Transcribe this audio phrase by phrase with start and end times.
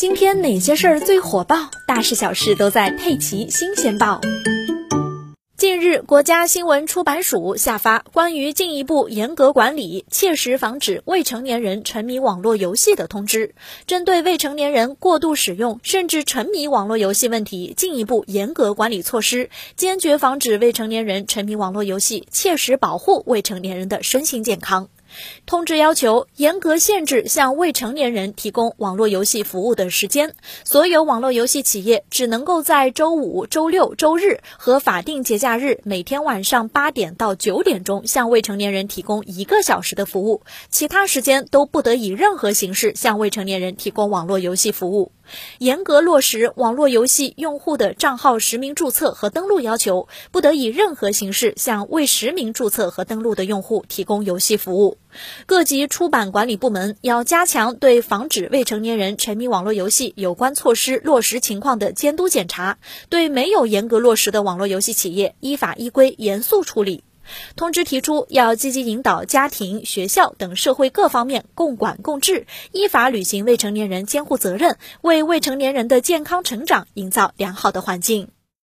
[0.00, 1.70] 今天哪些事儿最火爆？
[1.86, 4.18] 大事小事都在《佩奇新鲜报》。
[5.58, 13.54] 近日，国家新闻出版署下发关于进一步严格管理、切实防止未成年人沉迷网络游戏的通知，
[13.86, 24.88] 针对未成年人过度使用甚至沉迷网络游戏问题，进一步严格管理措施，坚决防止未成年人沉迷网络游戏，切实保护未成年人的身心健康。
[25.46, 30.34] 通知要求严格限制向未成年人提供网络游戏服务的时间，
[30.64, 45.12] 所有网络游戏企业只能够在周五、周六、周日和法定节假日每天晚上八点到九点钟向未成年人提供一个小时的服务，其他时间都不得以任何形式向未成年人提供网络游戏服务。
[45.58, 54.98] 严格落实网络游戏用户的账号实名注册和登录要求，不得以任何形式向未实名注册和登录的用户提供游戏服务。
[55.46, 67.04] 各级出版管理部门要加强对防止未成年人沉迷网络游戏有关措施落实情况的监督检查，对没有严格落实的网络游戏企业依法依规严肃处理。
[67.54, 78.30] 通知提出，要积极引导家庭、学校等社会各方面共管共治，依法履行未成年人监护责任，为未成年人的健康成长营造良好的环境。